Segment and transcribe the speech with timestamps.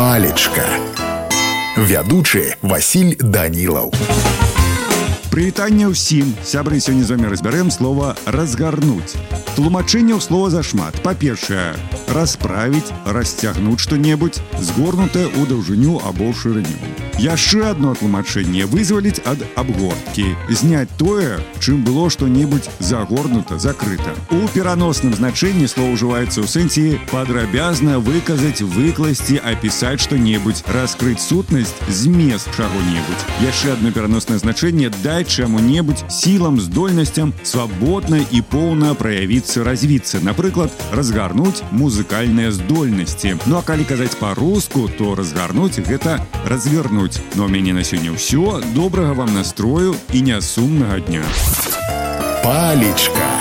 [0.00, 0.66] палечка
[1.76, 3.92] вядучы Васіль данілаў
[5.32, 9.16] Прывітанне ўсім сябры сёння з вами разбярэм слова разгарнуць
[9.56, 11.76] тлумачэнняў слова зашмат па-першае
[12.16, 16.76] расправіць расцягнуць што-небудзь згорнутае ў даўжыню або шырыню
[17.20, 25.14] яшчэ одно тлумачэнне вызваліць ад абгорткі зняць тое чым было што-небудзь загорнута закрыта у пераносным
[25.16, 33.72] значэнні слова ўжываецца ў сэнсе падрабязна выказаць выкласці апісаць што-небудзь раскрыць сутнасць змест чаго-небудзь яшчэ
[33.76, 42.52] одно пераносное значэнне даць чаму-небудзь сілам здольнасцям свабодна і поўна праявіцца развіцца напрыклад разгарнуць музыкальныя
[42.52, 48.11] здольнасці ну а калі казаць па-руску то разгарнуць гэта развернуць ну а мяне на сёння
[48.13, 51.23] ўсё добрага вам настрою і нясумнага дня.
[52.43, 53.40] Палечка